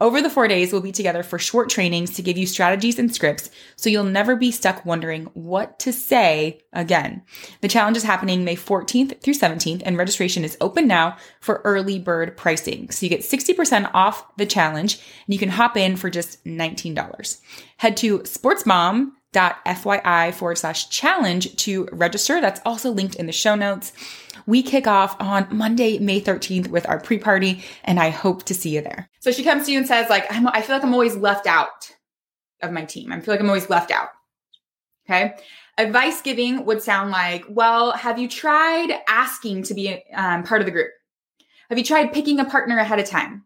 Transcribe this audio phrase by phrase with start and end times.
[0.00, 3.14] Over the four days, we'll be together for short trainings to give you strategies and
[3.14, 7.22] scripts so you'll never be stuck wondering what to say again.
[7.60, 11.98] The challenge is happening May 14th through 17th, and registration is open now for early
[11.98, 12.90] bird pricing.
[12.90, 14.94] So you get 60% off the challenge,
[15.26, 17.40] and you can hop in for just $19.
[17.76, 18.24] Head to
[19.32, 22.40] sportsmom.fyi forward slash challenge to register.
[22.40, 23.92] That's also linked in the show notes.
[24.46, 28.54] We kick off on Monday, May 13th with our pre party, and I hope to
[28.54, 29.08] see you there.
[29.20, 31.46] So she comes to you and says, like, I'm, I feel like I'm always left
[31.46, 31.90] out
[32.62, 33.12] of my team.
[33.12, 34.08] I feel like I'm always left out.
[35.08, 35.34] Okay.
[35.78, 40.66] Advice giving would sound like, well, have you tried asking to be um, part of
[40.66, 40.90] the group?
[41.68, 43.44] Have you tried picking a partner ahead of time?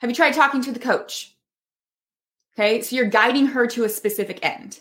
[0.00, 1.34] Have you tried talking to the coach?
[2.58, 2.82] Okay.
[2.82, 4.80] So you're guiding her to a specific end.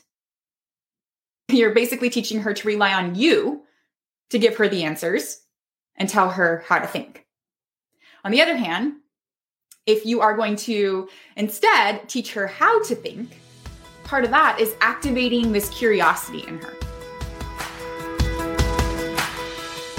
[1.49, 3.61] You're basically teaching her to rely on you
[4.31, 5.41] to give her the answers
[5.95, 7.27] and tell her how to think.
[8.25, 8.93] On the other hand,
[9.85, 13.39] if you are going to instead teach her how to think,
[14.03, 16.73] part of that is activating this curiosity in her.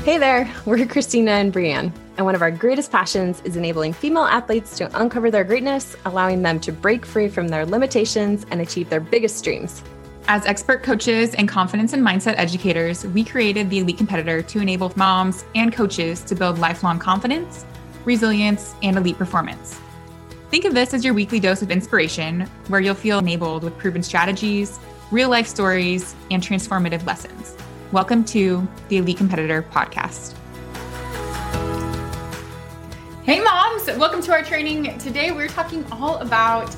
[0.03, 4.25] Hey there, we're Christina and Brienne, and one of our greatest passions is enabling female
[4.25, 8.91] athletes to uncover their greatness, allowing them to break free from their limitations and achieve
[8.91, 9.83] their biggest dreams.
[10.27, 14.93] As expert coaches and confidence and mindset educators, we created the Elite Competitor to enable
[14.97, 17.65] moms and coaches to build lifelong confidence,
[18.05, 19.79] resilience, and elite performance.
[20.51, 24.03] Think of this as your weekly dose of inspiration, where you'll feel enabled with proven
[24.03, 24.81] strategies,
[25.13, 27.57] real life stories, and transformative lessons.
[27.93, 30.38] Welcome to the Elite Competitor podcast.
[33.99, 34.97] Welcome to our training.
[34.99, 36.69] Today, we're talking all about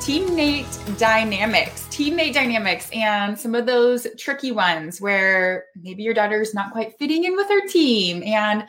[0.00, 6.70] teammate dynamics, teammate dynamics, and some of those tricky ones where maybe your daughter's not
[6.70, 8.22] quite fitting in with her team.
[8.24, 8.66] And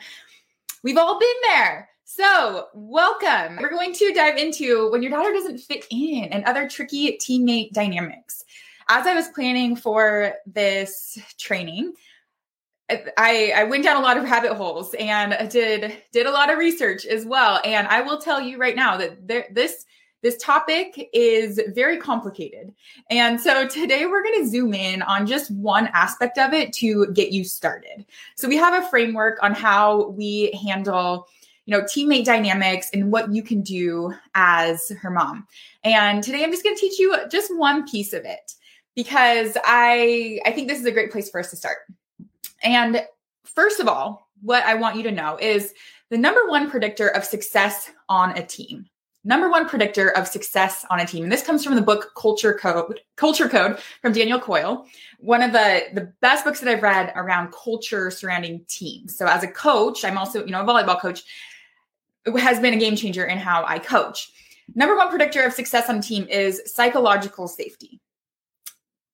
[0.82, 1.90] we've all been there.
[2.04, 3.58] So, welcome.
[3.60, 7.72] We're going to dive into when your daughter doesn't fit in and other tricky teammate
[7.72, 8.42] dynamics.
[8.88, 11.92] As I was planning for this training,
[12.90, 16.58] I, I went down a lot of rabbit holes and did did a lot of
[16.58, 17.60] research as well.
[17.64, 19.86] And I will tell you right now that there, this
[20.22, 22.72] this topic is very complicated.
[23.10, 27.08] And so today we're going to zoom in on just one aspect of it to
[27.12, 28.06] get you started.
[28.36, 31.28] So we have a framework on how we handle
[31.64, 35.46] you know teammate dynamics and what you can do as her mom
[35.84, 38.54] and today i'm just going to teach you just one piece of it
[38.96, 41.78] because i i think this is a great place for us to start
[42.62, 43.04] and
[43.44, 45.74] first of all what i want you to know is
[46.10, 48.86] the number one predictor of success on a team
[49.24, 51.22] number one predictor of success on a team.
[51.22, 54.86] And this comes from the book Culture Code, Culture Code from Daniel Coyle,
[55.18, 59.16] one of the, the best books that I've read around culture surrounding teams.
[59.16, 61.22] So as a coach, I'm also, you know, a volleyball coach,
[62.26, 64.30] it has been a game changer in how I coach.
[64.74, 68.00] Number one predictor of success on a team is psychological safety.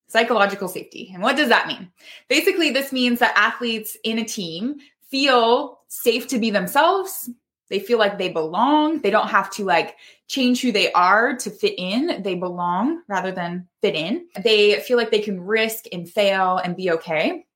[0.08, 1.10] Psychological safety.
[1.12, 1.90] And what does that mean?
[2.28, 4.76] Basically, this means that athletes in a team
[5.10, 7.30] feel safe to be themselves,
[7.68, 9.00] they feel like they belong.
[9.00, 9.96] They don't have to like
[10.26, 12.22] change who they are to fit in.
[12.22, 14.26] They belong rather than fit in.
[14.42, 17.46] They feel like they can risk and fail and be okay.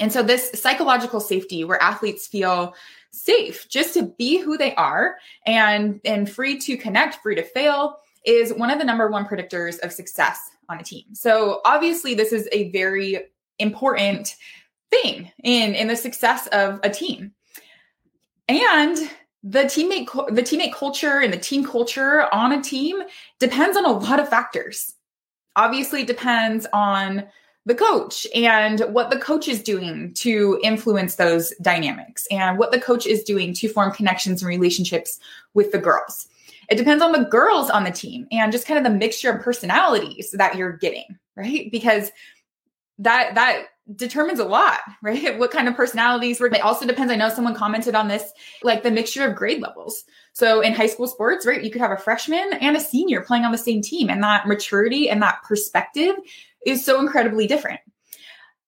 [0.00, 2.74] And so this psychological safety where athletes feel
[3.12, 5.16] safe just to be who they are
[5.46, 9.78] and and free to connect, free to fail is one of the number one predictors
[9.80, 10.38] of success
[10.68, 11.04] on a team.
[11.14, 13.20] So obviously this is a very
[13.58, 14.36] important
[14.90, 17.32] thing in in the success of a team.
[18.48, 18.96] And
[19.42, 23.02] the teammate the teammate culture and the team culture on a team
[23.38, 24.94] depends on a lot of factors
[25.56, 27.24] obviously depends on
[27.64, 32.80] the coach and what the coach is doing to influence those dynamics and what the
[32.80, 35.20] coach is doing to form connections and relationships
[35.54, 36.28] with the girls
[36.72, 39.42] it depends on the girls on the team and just kind of the mixture of
[39.42, 42.10] personalities that you're getting right because
[42.98, 43.66] that that
[43.96, 45.38] determines a lot, right?
[45.38, 46.54] What kind of personalities work.
[46.54, 47.12] It also depends.
[47.12, 48.32] I know someone commented on this,
[48.62, 50.04] like the mixture of grade levels.
[50.32, 53.44] So in high school sports, right, you could have a freshman and a senior playing
[53.44, 56.14] on the same team, and that maturity and that perspective
[56.64, 57.80] is so incredibly different.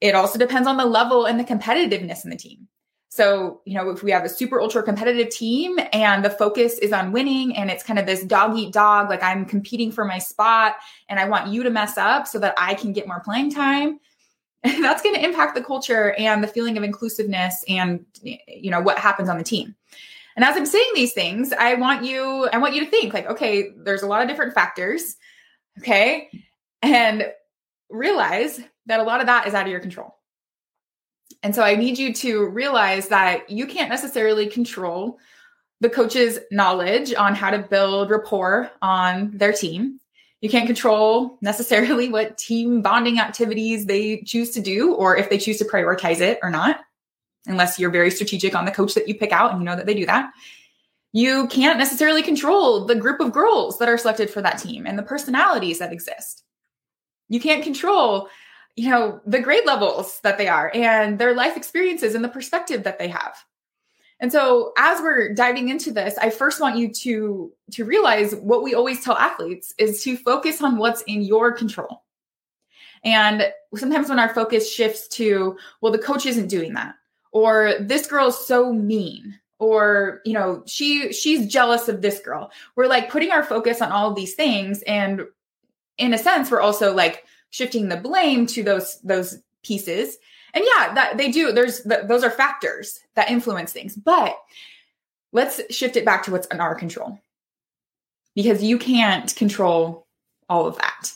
[0.01, 2.69] It also depends on the level and the competitiveness in the team.
[3.15, 6.93] So, you know, if we have a super ultra competitive team and the focus is
[6.93, 10.19] on winning and it's kind of this dog eat dog, like I'm competing for my
[10.19, 10.75] spot
[11.09, 14.01] and I want you to mess up so that I can get more playing time,
[14.65, 18.99] that's going to impact the culture and the feeling of inclusiveness and you know what
[18.99, 19.77] happens on the team.
[20.35, 23.31] And as I'm saying these things, I want you I want you to think like
[23.31, 25.15] okay, there's a lot of different factors,
[25.79, 26.31] okay?
[26.83, 27.31] And
[27.91, 30.17] realize that a lot of that is out of your control.
[31.43, 35.19] And so I need you to realize that you can't necessarily control
[35.81, 40.00] the coach's knowledge on how to build rapport on their team.
[40.41, 45.38] You can't control necessarily what team bonding activities they choose to do or if they
[45.38, 46.81] choose to prioritize it or not,
[47.47, 49.87] unless you're very strategic on the coach that you pick out and you know that
[49.87, 50.32] they do that.
[51.12, 54.99] You can't necessarily control the group of girls that are selected for that team and
[54.99, 56.43] the personalities that exist.
[57.29, 58.29] You can't control
[58.76, 62.82] you know, the grade levels that they are and their life experiences and the perspective
[62.85, 63.37] that they have.
[64.21, 68.62] And so as we're diving into this, I first want you to to realize what
[68.62, 72.03] we always tell athletes is to focus on what's in your control.
[73.05, 76.94] And sometimes when our focus shifts to, well, the coach isn't doing that,
[77.32, 82.50] or this girl is so mean, or you know, she she's jealous of this girl.
[82.77, 85.27] We're like putting our focus on all of these things, and
[85.99, 87.25] in a sense, we're also like
[87.55, 90.17] shifting the blame to those those pieces.
[90.55, 93.95] And yeah that they do there's those are factors that influence things.
[93.95, 94.37] But
[95.33, 97.21] let's shift it back to what's in our control.
[98.35, 100.06] Because you can't control
[100.49, 101.12] all of that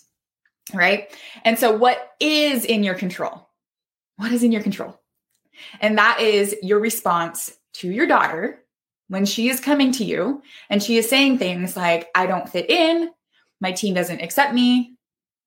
[0.74, 1.08] right?
[1.44, 3.48] And so what is in your control?
[4.16, 5.00] What is in your control?
[5.80, 8.62] And that is your response to your daughter
[9.08, 12.68] when she is coming to you and she is saying things like i don't fit
[12.68, 13.10] in.
[13.60, 14.97] My team doesn't accept me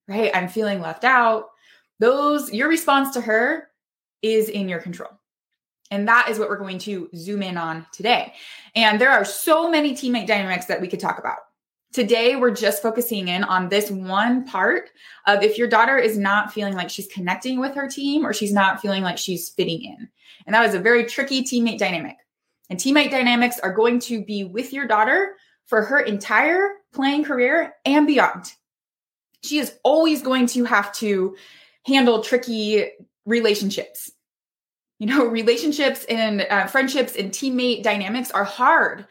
[0.08, 0.32] right?
[0.34, 1.50] I'm feeling left out.
[2.00, 3.70] Those, your response to her
[4.22, 5.12] is in your control.
[5.92, 8.34] And that is what we're going to zoom in on today.
[8.76, 11.40] And there are so many teammate dynamics that we could talk about.
[11.94, 14.92] Today, we're just focusing in on this one part
[15.28, 18.54] of if your daughter is not feeling like she's connecting with her team or she's
[18.54, 20.10] not feeling like she's fitting in.
[20.46, 22.16] And that is a very tricky teammate dynamic.
[22.70, 27.74] And teammate dynamics are going to be with your daughter for her entire playing career
[27.86, 28.54] and beyond
[29.44, 31.36] she is always going to have to
[31.86, 32.86] handle tricky
[33.26, 34.12] relationships.
[35.00, 39.06] You know, relationships and uh, friendships and teammate dynamics are hard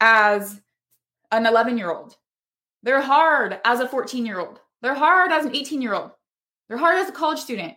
[0.00, 0.60] as
[1.30, 2.16] an 11 year old.
[2.82, 4.60] They're hard as a 14 year old.
[4.82, 6.10] They're hard as an 18 year old.
[6.68, 7.74] They're hard as a college student.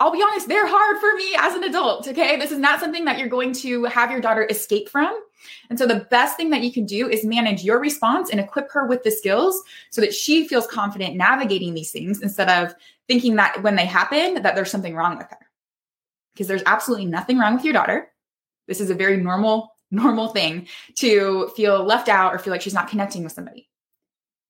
[0.00, 2.06] I'll be honest, they're hard for me as an adult.
[2.06, 2.36] Okay.
[2.36, 5.18] This is not something that you're going to have your daughter escape from.
[5.70, 8.70] And so the best thing that you can do is manage your response and equip
[8.72, 9.60] her with the skills
[9.90, 12.74] so that she feels confident navigating these things instead of
[13.08, 15.38] thinking that when they happen, that there's something wrong with her.
[16.34, 18.08] Because there's absolutely nothing wrong with your daughter.
[18.68, 22.74] This is a very normal, normal thing to feel left out or feel like she's
[22.74, 23.68] not connecting with somebody.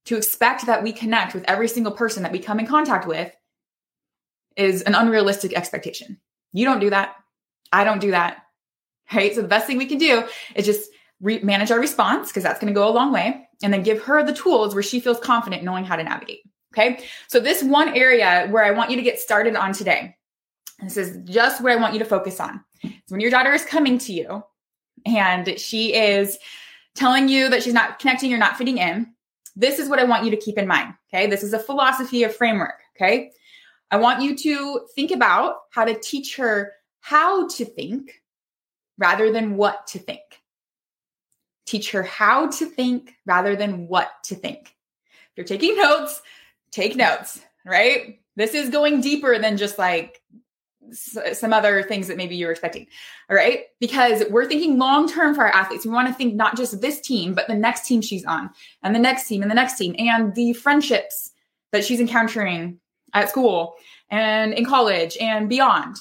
[0.06, 3.32] To expect that we connect with every single person that we come in contact with
[4.58, 6.18] is an unrealistic expectation.
[6.52, 7.14] You don't do that.
[7.72, 8.42] I don't do that.
[9.12, 9.34] Right.
[9.34, 10.24] So the best thing we can do
[10.54, 10.90] is just
[11.20, 14.02] re- manage our response because that's going to go a long way and then give
[14.02, 16.40] her the tools where she feels confident knowing how to navigate.
[16.74, 17.02] Okay.
[17.28, 20.14] So this one area where I want you to get started on today,
[20.80, 22.62] this is just what I want you to focus on.
[22.82, 24.42] So when your daughter is coming to you
[25.06, 26.38] and she is
[26.94, 29.14] telling you that she's not connecting, you're not fitting in,
[29.56, 30.94] this is what I want you to keep in mind.
[31.12, 31.26] Okay.
[31.26, 32.80] This is a philosophy of framework.
[32.96, 33.32] Okay.
[33.90, 38.22] I want you to think about how to teach her how to think
[38.98, 40.20] rather than what to think.
[41.66, 44.74] Teach her how to think rather than what to think.
[45.10, 46.20] If you're taking notes,
[46.70, 48.20] take notes, right?
[48.36, 50.22] This is going deeper than just like
[50.92, 52.86] some other things that maybe you're expecting.
[53.28, 53.64] All right.
[53.80, 55.84] Because we're thinking long term for our athletes.
[55.84, 58.50] We want to think not just this team, but the next team she's on,
[58.82, 61.32] and the next team, and the next team, and the friendships
[61.72, 62.80] that she's encountering
[63.14, 63.74] at school
[64.10, 65.96] and in college and beyond.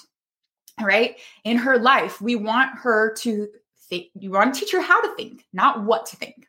[0.79, 1.17] Right.
[1.43, 3.47] In her life, we want her to
[3.89, 6.47] think, you want to teach her how to think, not what to think.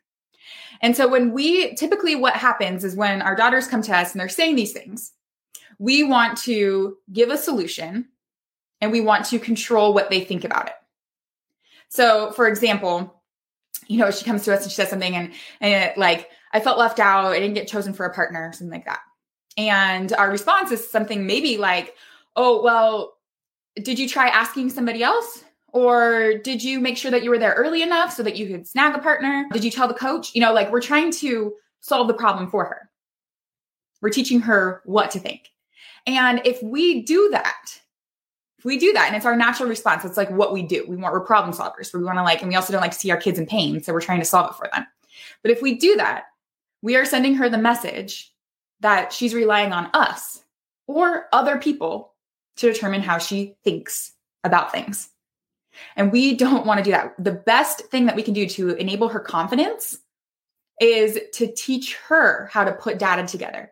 [0.81, 4.21] And so when we typically what happens is when our daughters come to us and
[4.21, 5.13] they're saying these things,
[5.79, 8.07] we want to give a solution
[8.81, 10.75] and we want to control what they think about it.
[11.89, 13.21] So, for example,
[13.87, 16.59] you know, she comes to us and she says something and, and it, like, I
[16.59, 17.31] felt left out.
[17.31, 18.99] I didn't get chosen for a partner, something like that.
[19.59, 21.95] And our response is something maybe like,
[22.37, 23.17] oh, well,
[23.75, 25.43] did you try asking somebody else?
[25.73, 28.65] Or did you make sure that you were there early enough so that you could
[28.65, 29.47] snag a partner?
[29.51, 30.33] Did you tell the coach?
[30.33, 32.89] You know, like we're trying to solve the problem for her.
[34.01, 35.49] We're teaching her what to think.
[36.07, 37.81] And if we do that,
[38.59, 40.85] if we do that and it's our natural response, it's like what we do.
[40.87, 41.93] We want, we're problem solvers.
[41.93, 43.83] We want to like, and we also don't like to see our kids in pain.
[43.83, 44.87] So we're trying to solve it for them.
[45.41, 46.23] But if we do that,
[46.81, 48.31] we are sending her the message
[48.81, 50.43] that she's relying on us
[50.87, 52.13] or other people
[52.57, 55.09] to determine how she thinks about things.
[55.95, 57.13] And we don't want to do that.
[57.17, 59.99] The best thing that we can do to enable her confidence
[60.81, 63.71] is to teach her how to put data together,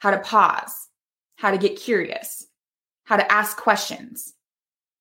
[0.00, 0.88] how to pause,
[1.36, 2.46] how to get curious,
[3.04, 4.34] how to ask questions,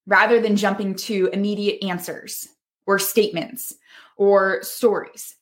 [0.08, 2.48] rather than jumping to immediate answers
[2.88, 3.76] or statements
[4.18, 5.36] or stories.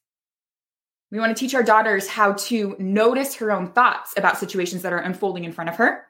[1.12, 4.94] We want to teach our daughters how to notice her own thoughts about situations that
[4.94, 6.06] are unfolding in front of her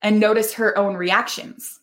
[0.00, 1.80] and notice her own reactions.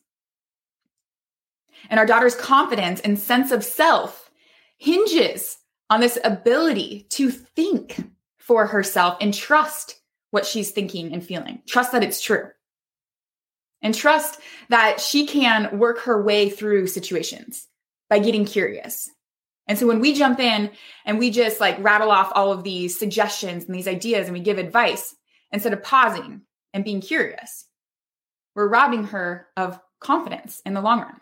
[1.90, 4.32] And our daughter's confidence and sense of self
[4.78, 5.58] hinges
[5.90, 8.04] on this ability to think
[8.40, 10.00] for herself and trust
[10.32, 11.62] what she's thinking and feeling.
[11.68, 12.50] Trust that it's true.
[13.82, 17.68] And trust that she can work her way through situations
[18.10, 19.10] by getting curious
[19.68, 20.72] and so when we jump in
[21.06, 24.40] and we just like rattle off all of these suggestions and these ideas and we
[24.40, 25.16] give advice
[25.52, 26.42] instead of pausing
[26.74, 27.66] and being curious,
[28.56, 31.20] we're robbing her of confidence in the long run.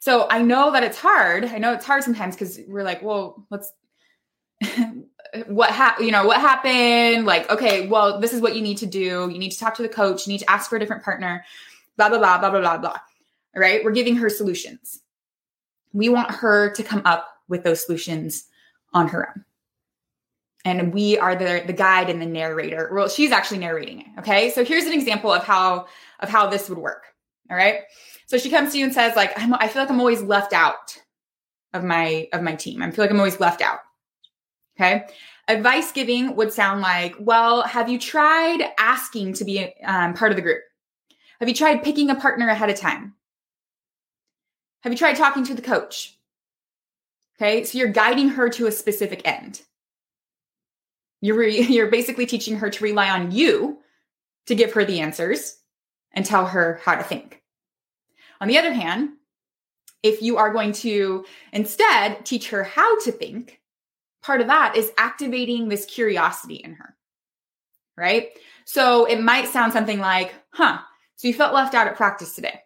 [0.00, 1.44] So I know that it's hard.
[1.44, 3.72] I know it's hard sometimes because we're like, well, let's
[5.46, 7.26] what happened, you know, what happened?
[7.26, 9.28] Like, okay, well, this is what you need to do.
[9.30, 11.44] You need to talk to the coach, you need to ask for a different partner,
[11.96, 12.98] blah, blah, blah, blah, blah, blah, blah.
[13.54, 13.84] All right.
[13.84, 15.02] We're giving her solutions
[15.92, 18.44] we want her to come up with those solutions
[18.92, 19.44] on her own.
[20.64, 22.90] And we are the, the guide and the narrator.
[22.94, 24.06] Well, she's actually narrating it.
[24.20, 24.50] Okay.
[24.50, 25.86] So here's an example of how
[26.20, 27.06] of how this would work.
[27.50, 27.80] All right.
[28.26, 30.52] So she comes to you and says, like, I'm, I feel like I'm always left
[30.52, 30.96] out
[31.74, 32.80] of my of my team.
[32.80, 33.80] I feel like I'm always left out.
[34.78, 35.04] Okay.
[35.48, 40.36] Advice giving would sound like, well, have you tried asking to be um, part of
[40.36, 40.62] the group?
[41.40, 43.14] Have you tried picking a partner ahead of time?
[44.82, 46.18] Have you tried talking to the coach?
[47.40, 49.62] Okay, so you're guiding her to a specific end.
[51.20, 53.78] You're, re- you're basically teaching her to rely on you
[54.46, 55.56] to give her the answers
[56.12, 57.42] and tell her how to think.
[58.40, 59.10] On the other hand,
[60.02, 63.60] if you are going to instead teach her how to think,
[64.20, 66.96] part of that is activating this curiosity in her,
[67.96, 68.30] right?
[68.64, 70.78] So it might sound something like, huh,
[71.14, 72.60] so you felt left out at practice today.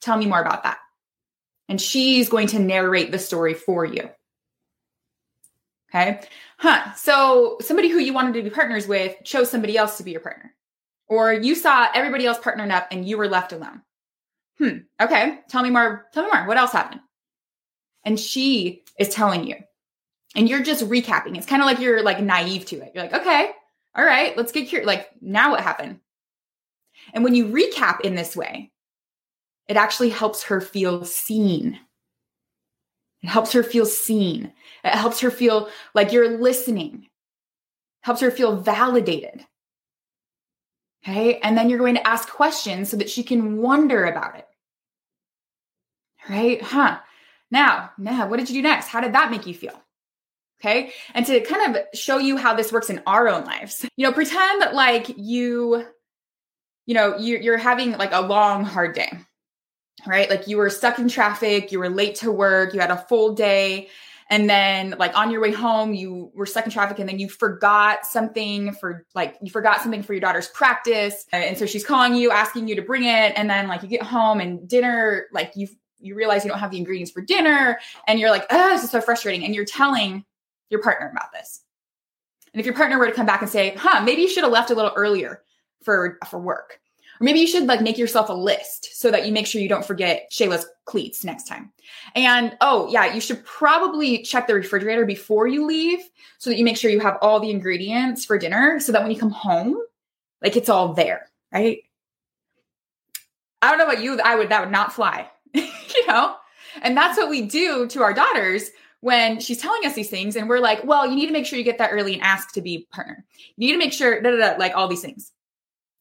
[0.00, 0.78] Tell me more about that
[1.68, 4.08] and she's going to narrate the story for you.
[5.90, 6.20] Okay.
[6.58, 6.92] Huh.
[6.94, 10.20] So somebody who you wanted to be partners with chose somebody else to be your
[10.20, 10.54] partner.
[11.06, 13.82] Or you saw everybody else partnered up and you were left alone.
[14.58, 14.78] Hmm.
[15.00, 15.38] Okay.
[15.48, 16.06] Tell me more.
[16.12, 16.46] Tell me more.
[16.46, 17.00] What else happened?
[18.04, 19.56] And she is telling you.
[20.34, 21.36] And you're just recapping.
[21.36, 22.92] It's kind of like you're like naive to it.
[22.94, 23.50] You're like, okay,
[23.94, 24.84] all right, let's get here.
[24.84, 26.00] Like, now what happened?
[27.14, 28.70] And when you recap in this way,
[29.68, 31.78] it actually helps her feel seen.
[33.22, 34.52] It helps her feel seen.
[34.82, 37.02] It helps her feel like you're listening.
[37.04, 37.10] It
[38.00, 39.44] helps her feel validated.
[41.04, 41.38] Okay.
[41.40, 44.46] And then you're going to ask questions so that she can wonder about it.
[46.28, 46.60] Right?
[46.62, 46.98] Huh.
[47.50, 48.88] Now, now, what did you do next?
[48.88, 49.80] How did that make you feel?
[50.60, 50.92] Okay.
[51.14, 54.12] And to kind of show you how this works in our own lives, you know,
[54.12, 55.84] pretend that like you,
[56.86, 59.10] you know, you're having like a long, hard day
[60.06, 60.28] right?
[60.30, 63.34] Like you were stuck in traffic, you were late to work, you had a full
[63.34, 63.88] day.
[64.30, 67.30] And then, like on your way home, you were stuck in traffic, and then you
[67.30, 72.14] forgot something for like you forgot something for your daughter's practice, and so she's calling
[72.14, 73.32] you, asking you to bring it.
[73.36, 75.66] And then, like you get home and dinner, like you
[75.98, 78.90] you realize you don't have the ingredients for dinner, and you're like, oh, this is
[78.90, 79.46] so frustrating.
[79.46, 80.26] And you're telling
[80.68, 81.62] your partner about this.
[82.52, 84.52] And if your partner were to come back and say, huh, maybe you should have
[84.52, 85.42] left a little earlier
[85.82, 86.80] for for work,
[87.20, 89.68] or maybe you should like make yourself a list so that you make sure you
[89.68, 91.72] don't forget Shayla's cleats next time.
[92.14, 96.00] And oh, yeah, you should probably check the refrigerator before you leave
[96.38, 99.10] so that you make sure you have all the ingredients for dinner so that when
[99.10, 99.76] you come home,
[100.42, 101.78] like it's all there, right?
[103.60, 105.28] I don't know about you, I would that would not fly.
[105.52, 106.36] you know?
[106.82, 108.70] And that's what we do to our daughters
[109.00, 111.58] when she's telling us these things and we're like, well, you need to make sure
[111.58, 113.24] you get that early and ask to be partner.
[113.56, 115.32] You need to make sure da, da, da, like all these things.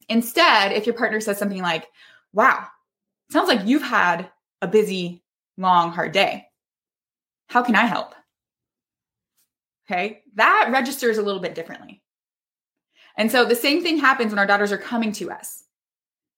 [0.10, 1.88] Instead, if your partner says something like,
[2.34, 2.68] wow,
[3.32, 4.30] sounds like you've had
[4.62, 5.24] a busy,
[5.58, 6.46] long, hard day.
[7.48, 8.14] How can I help?
[9.90, 12.02] Okay, that registers a little bit differently.
[13.18, 15.64] And so the same thing happens when our daughters are coming to us.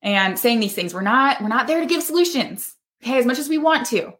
[0.02, 0.94] and saying these things.
[0.94, 2.74] We're not, we're not there to give solutions.
[3.04, 3.18] Okay.
[3.20, 4.14] As much as we want to,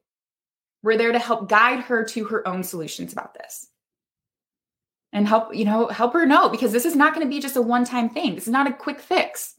[0.84, 3.69] we're there to help guide her to her own solutions about this
[5.12, 7.56] and help, you know, help her know because this is not going to be just
[7.56, 8.36] a one time thing.
[8.36, 9.56] This is not a quick fix.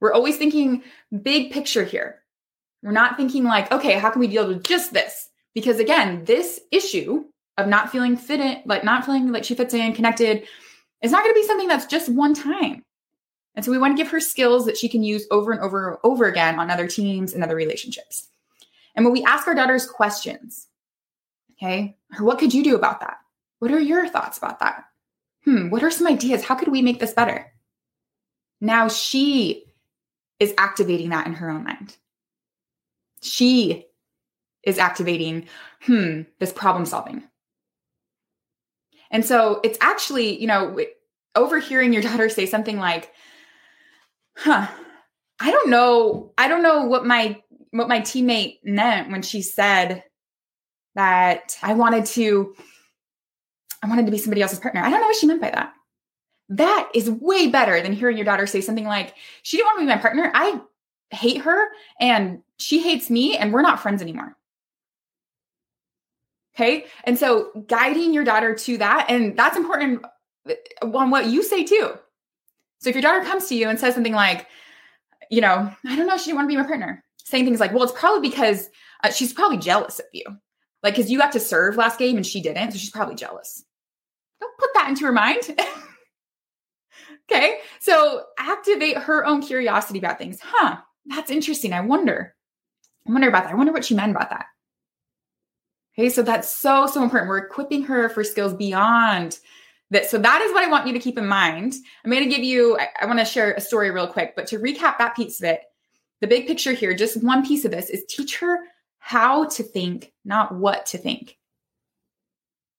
[0.00, 0.82] We're always thinking
[1.22, 2.22] big picture here.
[2.82, 5.28] We're not thinking like, okay, how can we deal with just this?
[5.54, 7.24] Because again, this issue
[7.56, 10.46] of not feeling fit in, like not feeling like she fits in, connected,
[11.02, 12.82] is not going to be something that's just one time.
[13.54, 15.90] And so we want to give her skills that she can use over and over
[15.90, 18.28] and over again on other teams and other relationships.
[18.96, 20.66] And when we ask our daughters questions,
[21.52, 23.18] okay, what could you do about that?
[23.58, 24.84] What are your thoughts about that?
[25.44, 26.44] Hmm, what are some ideas?
[26.44, 27.52] How could we make this better?
[28.60, 29.64] Now she
[30.40, 31.96] is activating that in her own mind.
[33.22, 33.86] She
[34.62, 35.46] is activating,
[35.82, 37.22] hmm, this problem solving.
[39.10, 40.78] And so it's actually, you know,
[41.34, 43.12] overhearing your daughter say something like,
[44.36, 44.66] huh,
[45.40, 50.04] I don't know, I don't know what my what my teammate meant when she said
[50.94, 52.54] that I wanted to
[53.84, 54.80] I wanted to be somebody else's partner.
[54.80, 55.74] I don't know what she meant by that.
[56.48, 59.82] That is way better than hearing your daughter say something like, she didn't want to
[59.82, 60.32] be my partner.
[60.34, 60.60] I
[61.10, 61.68] hate her
[62.00, 64.36] and she hates me and we're not friends anymore.
[66.54, 66.86] Okay.
[67.04, 70.02] And so guiding your daughter to that, and that's important
[70.80, 71.92] on what you say too.
[72.78, 74.46] So if your daughter comes to you and says something like,
[75.30, 77.74] you know, I don't know, she didn't want to be my partner, saying things like,
[77.74, 78.70] well, it's probably because
[79.02, 80.24] uh, she's probably jealous of you.
[80.82, 82.72] Like, because you got to serve last game and she didn't.
[82.72, 83.64] So she's probably jealous.
[84.88, 85.42] Into her mind.
[87.30, 87.58] okay.
[87.80, 90.38] So activate her own curiosity about things.
[90.42, 90.78] Huh.
[91.06, 91.72] That's interesting.
[91.72, 92.34] I wonder.
[93.06, 93.52] I wonder about that.
[93.52, 94.46] I wonder what she meant about that.
[95.96, 96.08] Okay.
[96.08, 97.28] So that's so, so important.
[97.28, 99.38] We're equipping her for skills beyond
[99.90, 100.06] that.
[100.06, 101.74] So that is what I want you to keep in mind.
[102.04, 104.46] I'm going to give you, I, I want to share a story real quick, but
[104.48, 105.60] to recap that piece of it,
[106.20, 108.58] the big picture here, just one piece of this is teach her
[108.98, 111.36] how to think, not what to think.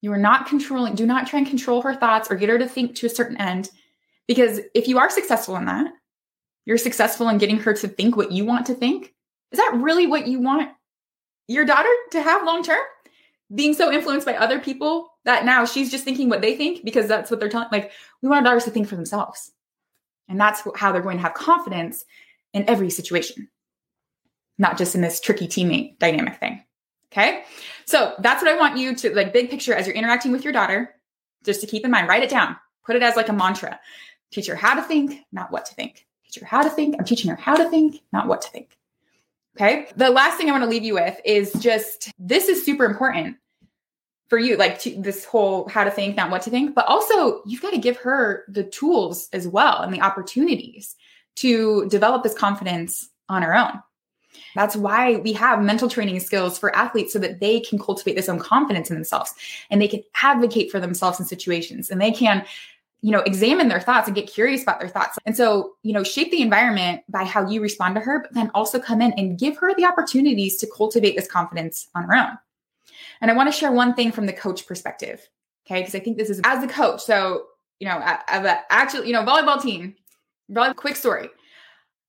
[0.05, 2.67] You are not controlling, do not try and control her thoughts or get her to
[2.67, 3.71] think to a certain end.
[4.27, 5.91] Because if you are successful in that,
[6.63, 9.15] you're successful in getting her to think what you want to think.
[9.51, 10.69] Is that really what you want
[11.47, 12.83] your daughter to have long term?
[13.55, 17.07] Being so influenced by other people that now she's just thinking what they think because
[17.07, 17.69] that's what they're telling.
[17.71, 19.53] Like, we want our daughters to think for themselves.
[20.29, 22.05] And that's how they're going to have confidence
[22.53, 23.49] in every situation,
[24.59, 26.63] not just in this tricky teammate dynamic thing.
[27.15, 27.43] Okay.
[27.85, 30.51] So that's what I want you to like big picture as you're interacting with your
[30.51, 30.95] daughter,
[31.45, 33.79] just to keep in mind, write it down, put it as like a mantra.
[34.31, 36.05] Teach her how to think, not what to think.
[36.25, 36.95] Teach her how to think.
[36.99, 38.77] I'm teaching her how to think, not what to think.
[39.55, 39.87] Okay.
[39.95, 43.37] The last thing I want to leave you with is just this is super important
[44.27, 47.43] for you, like to, this whole how to think, not what to think, but also
[47.45, 50.95] you've got to give her the tools as well and the opportunities
[51.37, 53.79] to develop this confidence on her own.
[54.55, 58.29] That's why we have mental training skills for athletes so that they can cultivate this
[58.29, 59.33] own confidence in themselves
[59.69, 62.45] and they can advocate for themselves in situations and they can
[63.01, 65.19] you know examine their thoughts and get curious about their thoughts.
[65.25, 68.49] And so you know shape the environment by how you respond to her but then
[68.55, 72.37] also come in and give her the opportunities to cultivate this confidence on her own.
[73.21, 75.27] And i want to share one thing from the coach perspective
[75.67, 75.81] okay?
[75.81, 77.45] Because i think this is as a coach so
[77.79, 79.95] you know actually you know volleyball team
[80.49, 81.29] volleyball quick story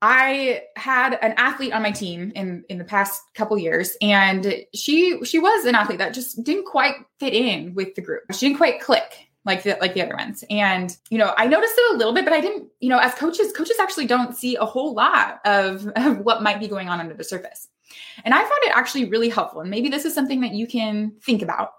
[0.03, 5.25] I had an athlete on my team in in the past couple years and she
[5.25, 8.23] she was an athlete that just didn't quite fit in with the group.
[8.33, 10.45] She didn't quite click like the like the other ones.
[10.51, 13.15] And you know, I noticed it a little bit, but I didn't, you know, as
[13.15, 17.01] coaches, coaches actually don't see a whole lot of, of what might be going on
[17.01, 17.69] under the surface.
[18.25, 19.61] And I found it actually really helpful.
[19.61, 21.71] And maybe this is something that you can think about.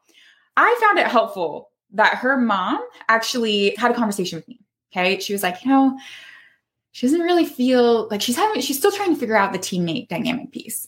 [0.56, 4.60] I found it helpful that her mom actually had a conversation with me.
[4.92, 5.20] Okay.
[5.20, 5.98] She was like, you know,
[6.92, 10.08] she doesn't really feel like she's having she's still trying to figure out the teammate
[10.08, 10.88] dynamic piece.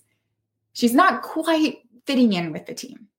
[0.74, 3.10] She's not quite fitting in with the team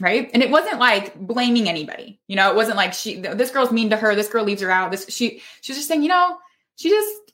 [0.00, 0.30] right?
[0.34, 2.50] And it wasn't like blaming anybody you know?
[2.50, 5.06] It wasn't like she this girl's mean to her this girl leaves her out this
[5.08, 6.38] she she's just saying you know
[6.76, 7.32] she just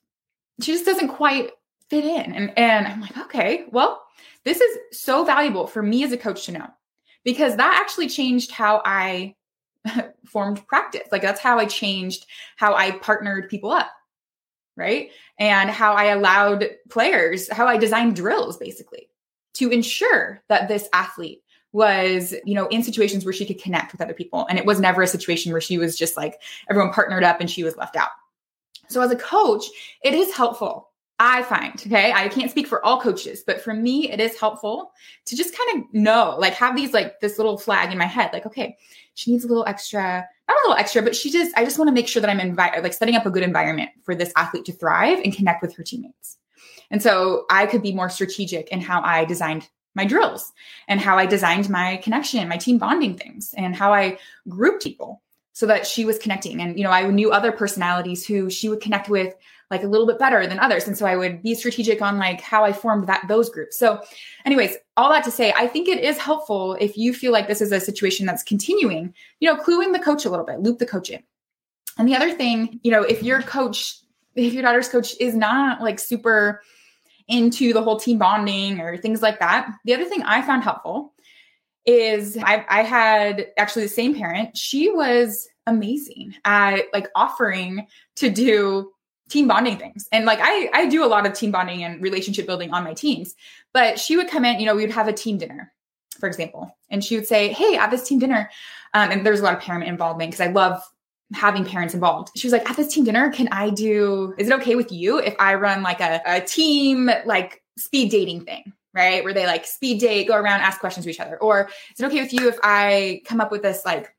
[0.60, 1.50] she just doesn't quite
[1.88, 2.32] fit in.
[2.32, 4.02] And and i'm like okay well
[4.44, 6.66] this is so valuable for me as a coach to know
[7.24, 9.34] because that actually changed how i
[10.26, 11.08] formed practice.
[11.10, 13.90] Like that's how i changed how i partnered people up
[14.76, 15.10] right?
[15.38, 19.08] And how I allowed players, how I designed drills basically
[19.54, 24.00] to ensure that this athlete was, you know, in situations where she could connect with
[24.00, 24.46] other people.
[24.48, 27.50] And it was never a situation where she was just like everyone partnered up and
[27.50, 28.08] she was left out.
[28.88, 29.64] So as a coach,
[30.02, 30.88] it is helpful.
[31.22, 34.92] I find, okay, I can't speak for all coaches, but for me, it is helpful
[35.26, 38.30] to just kind of know, like have these, like this little flag in my head,
[38.32, 38.78] like, okay,
[39.14, 41.94] she needs a little extra a little extra, but she just, I just want to
[41.94, 44.72] make sure that I'm invi- like setting up a good environment for this athlete to
[44.72, 46.38] thrive and connect with her teammates.
[46.90, 50.52] And so I could be more strategic in how I designed my drills
[50.88, 55.22] and how I designed my connection, my team bonding things, and how I grouped people
[55.52, 56.60] so that she was connecting.
[56.60, 59.34] And, you know, I knew other personalities who she would connect with
[59.70, 60.86] like a little bit better than others.
[60.86, 63.78] And so I would be strategic on like how I formed that those groups.
[63.78, 64.02] So,
[64.44, 67.60] anyways, all that to say, I think it is helpful if you feel like this
[67.60, 70.78] is a situation that's continuing, you know, clue in the coach a little bit, loop
[70.78, 71.22] the coach in.
[71.98, 73.96] And the other thing, you know, if your coach,
[74.34, 76.62] if your daughter's coach is not like super
[77.30, 79.72] into the whole team bonding or things like that.
[79.84, 81.14] The other thing I found helpful
[81.86, 84.56] is I, I had actually the same parent.
[84.56, 88.90] She was amazing at like offering to do
[89.30, 90.08] team bonding things.
[90.12, 92.92] And like I I do a lot of team bonding and relationship building on my
[92.92, 93.34] teams.
[93.72, 95.72] But she would come in, you know, we would have a team dinner,
[96.18, 96.76] for example.
[96.90, 98.50] And she would say, Hey, at this team dinner,
[98.94, 100.82] um, and there's a lot of parent involvement because I love
[101.32, 102.30] having parents involved.
[102.36, 105.18] She was like, at this team dinner, can I do, is it okay with you
[105.18, 108.72] if I run like a, a team, like speed dating thing?
[108.92, 109.22] Right.
[109.22, 111.38] Where they like speed date, go around, ask questions to each other.
[111.40, 114.12] Or is it okay with you if I come up with this like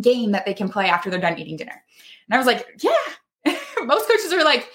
[0.00, 1.80] game that they can play after they're done eating dinner?
[2.28, 2.90] And I was like, yeah.
[3.84, 4.68] Most coaches are like,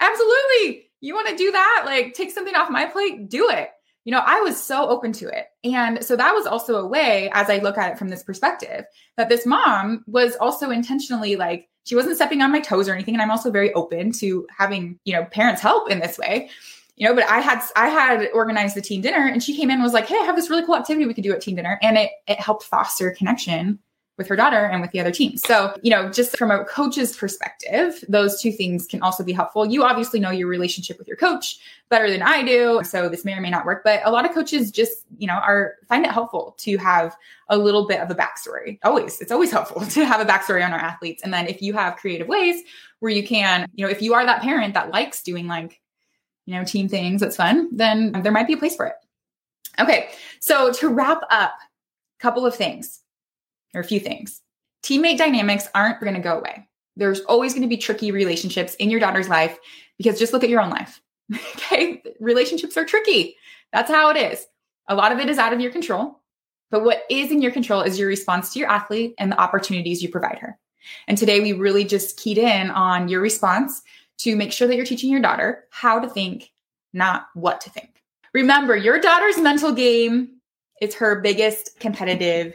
[0.00, 0.90] absolutely.
[1.00, 1.82] You want to do that?
[1.86, 3.70] Like take something off my plate, do it
[4.04, 5.46] you know, I was so open to it.
[5.62, 8.84] And so that was also a way, as I look at it from this perspective,
[9.16, 13.14] that this mom was also intentionally like, she wasn't stepping on my toes or anything.
[13.14, 16.50] And I'm also very open to having, you know, parents help in this way.
[16.96, 19.74] You know, but I had I had organized the team dinner and she came in
[19.74, 21.56] and was like, Hey, I have this really cool activity we could do at team
[21.56, 21.78] dinner.
[21.80, 23.78] And it it helped foster connection
[24.20, 25.40] with her daughter and with the other teams.
[25.40, 29.64] So, you know, just from a coach's perspective, those two things can also be helpful.
[29.64, 32.82] You obviously know your relationship with your coach better than I do.
[32.84, 35.32] So this may or may not work, but a lot of coaches just, you know,
[35.32, 37.16] are find it helpful to have
[37.48, 38.78] a little bit of a backstory.
[38.84, 41.22] Always, it's always helpful to have a backstory on our athletes.
[41.24, 42.62] And then if you have creative ways
[42.98, 45.80] where you can, you know, if you are that parent that likes doing like,
[46.44, 48.96] you know, team things that's fun, then there might be a place for it.
[49.78, 50.10] Okay.
[50.40, 51.54] So to wrap up,
[52.18, 53.00] couple of things
[53.74, 54.40] or a few things.
[54.82, 56.68] Teammate dynamics aren't going to go away.
[56.96, 59.58] There's always going to be tricky relationships in your daughter's life
[59.98, 61.00] because just look at your own life.
[61.56, 62.02] okay.
[62.20, 63.36] Relationships are tricky.
[63.72, 64.46] That's how it is.
[64.88, 66.20] A lot of it is out of your control.
[66.70, 70.02] But what is in your control is your response to your athlete and the opportunities
[70.02, 70.58] you provide her.
[71.08, 73.82] And today we really just keyed in on your response
[74.18, 76.52] to make sure that you're teaching your daughter how to think,
[76.92, 78.02] not what to think.
[78.32, 80.40] Remember, your daughter's mental game
[80.80, 82.54] is her biggest competitive